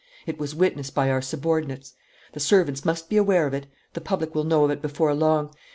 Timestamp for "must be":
2.83-3.17